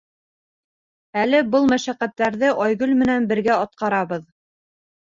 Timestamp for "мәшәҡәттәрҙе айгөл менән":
1.75-3.31